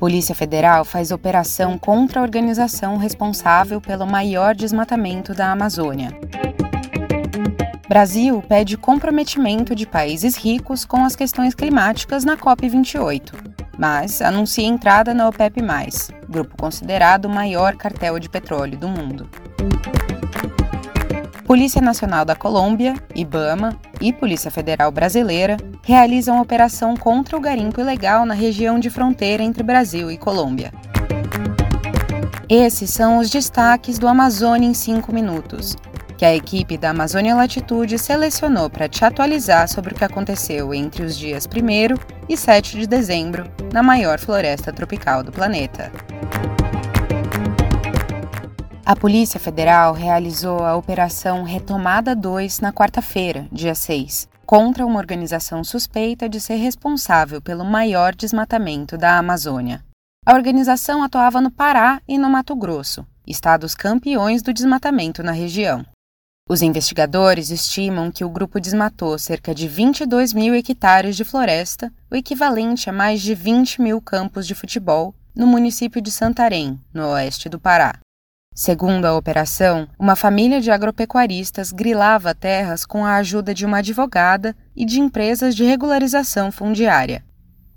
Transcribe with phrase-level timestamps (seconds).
[0.00, 6.18] Polícia Federal faz operação contra a organização responsável pelo maior desmatamento da Amazônia.
[7.86, 13.34] Brasil pede comprometimento de países ricos com as questões climáticas na COP28,
[13.76, 15.60] mas anuncia entrada na OPEP,
[16.26, 19.28] grupo considerado o maior cartel de petróleo do mundo.
[21.50, 28.24] Polícia Nacional da Colômbia, IBAMA e Polícia Federal Brasileira realizam operação contra o garimpo ilegal
[28.24, 30.72] na região de fronteira entre Brasil e Colômbia.
[32.48, 35.76] Esses são os destaques do Amazônia em 5 minutos,
[36.16, 41.02] que a equipe da Amazônia Latitude selecionou para te atualizar sobre o que aconteceu entre
[41.02, 45.90] os dias 1 e 7 de dezembro na maior floresta tropical do planeta.
[48.90, 55.62] A Polícia Federal realizou a Operação Retomada 2 na quarta-feira, dia 6, contra uma organização
[55.62, 59.84] suspeita de ser responsável pelo maior desmatamento da Amazônia.
[60.26, 65.86] A organização atuava no Pará e no Mato Grosso, estados campeões do desmatamento na região.
[66.48, 72.16] Os investigadores estimam que o grupo desmatou cerca de 22 mil hectares de floresta, o
[72.16, 77.48] equivalente a mais de 20 mil campos de futebol, no município de Santarém, no oeste
[77.48, 78.00] do Pará.
[78.54, 84.54] Segundo a operação, uma família de agropecuaristas grilava terras com a ajuda de uma advogada
[84.76, 87.24] e de empresas de regularização fundiária.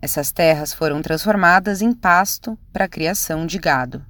[0.00, 4.02] Essas terras foram transformadas em pasto para a criação de gado.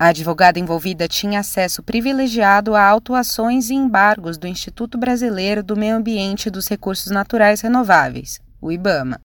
[0.00, 5.96] A advogada envolvida tinha acesso privilegiado a autuações e embargos do Instituto Brasileiro do Meio
[5.96, 9.20] Ambiente e dos Recursos Naturais Renováveis, o IBAMA.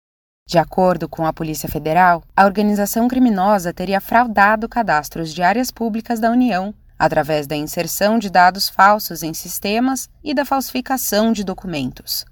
[0.46, 6.20] De acordo com a Polícia Federal, a organização criminosa teria fraudado cadastros de áreas públicas
[6.20, 12.24] da União através da inserção de dados falsos em sistemas e da falsificação de documentos.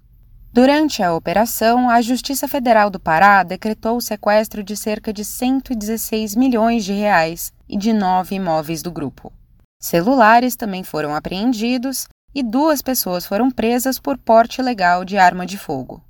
[0.53, 6.35] Durante a operação, a Justiça Federal do Pará decretou o sequestro de cerca de 116
[6.35, 9.31] milhões de reais e de nove imóveis do grupo.
[9.79, 15.57] Celulares também foram apreendidos e duas pessoas foram presas por porte ilegal de arma de
[15.57, 16.03] fogo.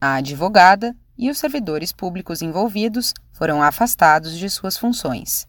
[0.00, 5.48] A advogada e os servidores públicos envolvidos foram afastados de suas funções.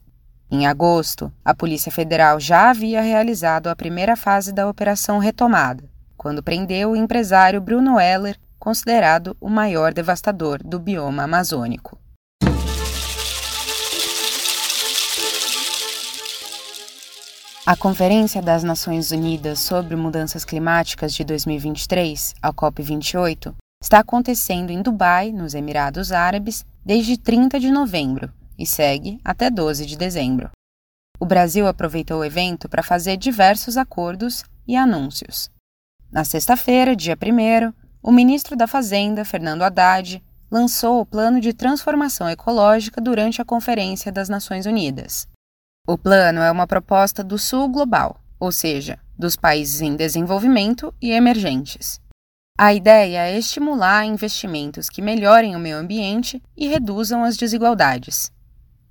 [0.50, 6.42] Em agosto, a Polícia Federal já havia realizado a primeira fase da Operação Retomada, quando
[6.42, 11.96] prendeu o empresário Bruno Heller, considerado o maior devastador do bioma amazônico.
[17.64, 24.82] A Conferência das Nações Unidas sobre Mudanças Climáticas de 2023, a COP28, está acontecendo em
[24.82, 30.50] Dubai, nos Emirados Árabes, desde 30 de novembro e segue até 12 de dezembro.
[31.18, 35.50] O Brasil aproveitou o evento para fazer diversos acordos e anúncios.
[36.12, 42.28] Na sexta-feira, dia 1, o ministro da Fazenda, Fernando Haddad, lançou o Plano de Transformação
[42.28, 45.26] Ecológica durante a Conferência das Nações Unidas.
[45.86, 51.12] O plano é uma proposta do Sul Global, ou seja, dos países em desenvolvimento e
[51.12, 52.00] emergentes.
[52.62, 58.30] A ideia é estimular investimentos que melhorem o meio ambiente e reduzam as desigualdades.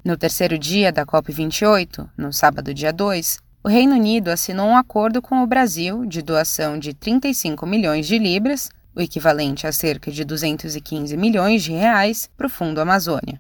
[0.04, 5.22] No terceiro dia da COP28, no sábado, dia 2, o Reino Unido assinou um acordo
[5.22, 10.26] com o Brasil de doação de 35 milhões de libras, o equivalente a cerca de
[10.26, 13.40] 215 milhões de reais, para o Fundo Amazônia.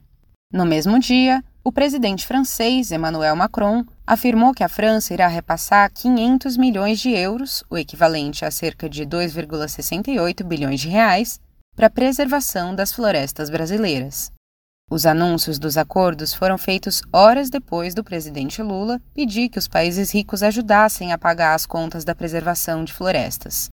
[0.53, 6.57] No mesmo dia, o presidente francês Emmanuel Macron afirmou que a França irá repassar 500
[6.57, 11.39] milhões de euros, o equivalente a cerca de 2,68 bilhões de reais,
[11.75, 14.31] para a preservação das florestas brasileiras.
[14.89, 20.11] Os anúncios dos acordos foram feitos horas depois do presidente Lula pedir que os países
[20.11, 23.69] ricos ajudassem a pagar as contas da preservação de florestas.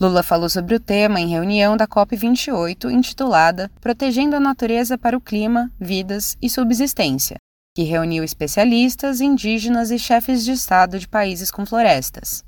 [0.00, 5.20] Lula falou sobre o tema em reunião da COP28 intitulada Protegendo a Natureza para o
[5.20, 7.36] Clima, Vidas e Subsistência,
[7.76, 12.42] que reuniu especialistas, indígenas e chefes de Estado de países com florestas.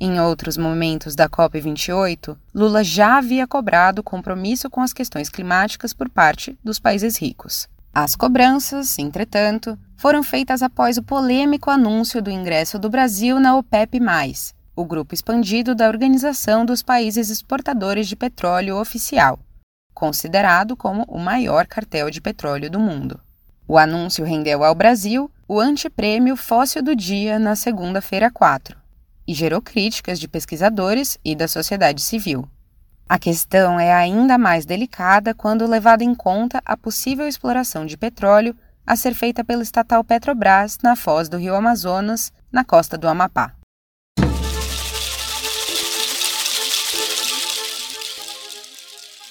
[0.00, 6.08] Em outros momentos da COP28, Lula já havia cobrado compromisso com as questões climáticas por
[6.08, 7.68] parte dos países ricos.
[7.94, 14.00] As cobranças, entretanto, foram feitas após o polêmico anúncio do ingresso do Brasil na OPEP,
[14.78, 19.36] o grupo expandido da Organização dos Países Exportadores de Petróleo Oficial,
[19.92, 23.20] considerado como o maior cartel de petróleo do mundo.
[23.66, 28.78] O anúncio rendeu ao Brasil o anteprêmio Fóssil do Dia na segunda-feira 4
[29.26, 32.48] e gerou críticas de pesquisadores e da sociedade civil.
[33.08, 38.54] A questão é ainda mais delicada quando levada em conta a possível exploração de petróleo
[38.86, 43.57] a ser feita pela estatal Petrobras na foz do rio Amazonas, na costa do Amapá.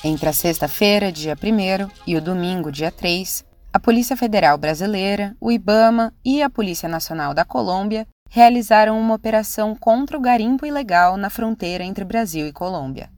[0.09, 3.44] Entre a sexta-feira, dia 1 e o domingo, dia 3,
[3.74, 9.75] a Polícia Federal Brasileira, o IBAMA e a Polícia Nacional da Colômbia realizaram uma operação
[9.75, 13.09] contra o garimpo ilegal na fronteira entre Brasil e Colômbia.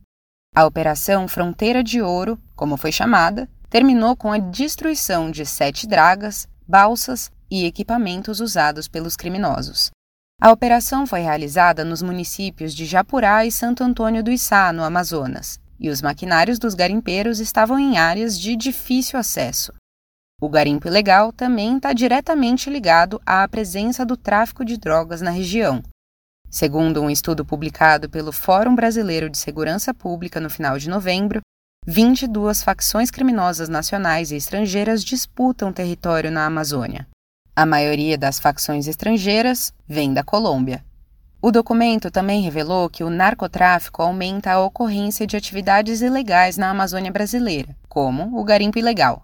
[0.56, 6.47] A Operação Fronteira de Ouro, como foi chamada, terminou com a destruição de sete dragas,
[6.68, 9.91] balsas e equipamentos usados pelos criminosos.
[10.41, 15.59] A operação foi realizada nos municípios de Japurá e Santo Antônio do Içá, no Amazonas,
[15.80, 19.74] e os maquinários dos garimpeiros estavam em áreas de difícil acesso.
[20.42, 25.81] O garimpo ilegal também está diretamente ligado à presença do tráfico de drogas na região.
[26.50, 31.42] Segundo um estudo publicado pelo Fórum Brasileiro de Segurança Pública no final de novembro,
[31.86, 37.08] 22 facções criminosas nacionais e estrangeiras disputam território na Amazônia.
[37.56, 40.84] A maioria das facções estrangeiras vem da Colômbia.
[41.41, 47.09] O documento também revelou que o narcotráfico aumenta a ocorrência de atividades ilegais na Amazônia
[47.13, 49.24] brasileira, como o garimpo ilegal.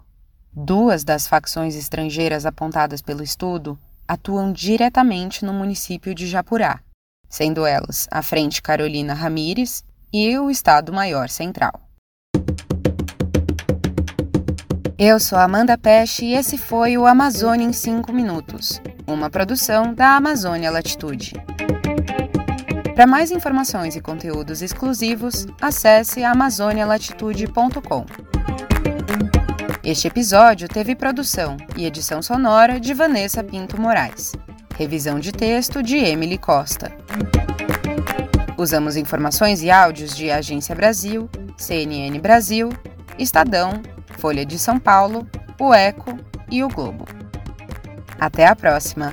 [0.50, 3.78] Duas das facções estrangeiras apontadas pelo estudo
[4.08, 6.80] atuam diretamente no município de Japurá,
[7.28, 11.78] sendo elas a Frente Carolina Ramírez e o Estado-Maior Central.
[14.98, 20.16] Eu sou Amanda Peste e esse foi o Amazônia em 5 Minutos, uma produção da
[20.16, 21.34] Amazônia Latitude.
[22.96, 28.06] Para mais informações e conteúdos exclusivos, acesse amazonialatitude.com.
[29.84, 34.32] Este episódio teve produção e edição sonora de Vanessa Pinto Moraes.
[34.78, 36.90] Revisão de texto de Emily Costa.
[38.56, 41.28] Usamos informações e áudios de Agência Brasil,
[41.58, 42.70] CNN Brasil,
[43.18, 43.82] Estadão,
[44.18, 45.28] Folha de São Paulo,
[45.60, 46.18] o Eco
[46.50, 47.04] e o Globo.
[48.18, 49.12] Até a próxima!